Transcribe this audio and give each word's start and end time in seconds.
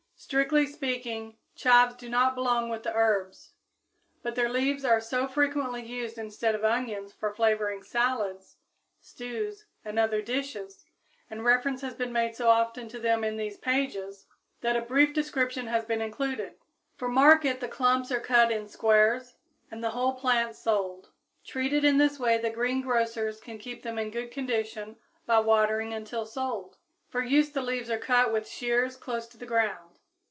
Strictly 0.23 0.67
speaking, 0.67 1.39
chives 1.55 1.95
do 1.95 2.07
not 2.07 2.35
belong 2.35 2.69
with 2.69 2.83
the 2.83 2.93
herbs, 2.93 3.53
but 4.21 4.35
their 4.35 4.49
leaves 4.49 4.85
are 4.85 5.01
so 5.01 5.27
frequently 5.27 5.83
used 5.83 6.19
instead 6.19 6.53
of 6.53 6.63
onions 6.63 7.11
for 7.11 7.33
flavoring 7.33 7.81
salads, 7.81 8.57
stews 8.99 9.65
and 9.83 9.97
other 9.97 10.21
dishes, 10.21 10.85
and 11.31 11.43
reference 11.43 11.81
has 11.81 11.95
been 11.95 12.09
so 12.35 12.49
often 12.49 12.83
made 12.83 12.89
to 12.91 12.99
them 12.99 13.23
in 13.23 13.35
these 13.35 13.57
pages, 13.57 14.27
that 14.61 14.75
a 14.75 14.81
brief 14.81 15.11
description 15.11 15.65
has 15.65 15.85
been 15.85 16.01
included. 16.01 16.53
For 16.95 17.07
market 17.07 17.59
the 17.59 17.67
clumps 17.67 18.11
are 18.11 18.21
cut 18.21 18.51
in 18.51 18.67
squares 18.67 19.37
and 19.71 19.83
the 19.83 19.89
whole 19.89 20.13
plant 20.13 20.55
sold. 20.55 21.09
Treated 21.43 21.83
in 21.83 21.97
this 21.97 22.19
way 22.19 22.37
the 22.37 22.51
greengrocers 22.51 23.39
can 23.41 23.57
keep 23.57 23.81
them 23.81 23.97
in 23.97 24.11
good 24.11 24.29
condition 24.29 24.97
by 25.25 25.39
watering 25.39 25.93
until 25.95 26.27
sold. 26.27 26.77
For 27.09 27.23
use 27.23 27.49
the 27.49 27.63
leaves 27.63 27.89
are 27.89 27.97
cut 27.97 28.31
with 28.31 28.47
shears 28.47 28.95
close 28.95 29.25
to 29.29 29.37
the 29.39 29.47
ground. 29.47 29.87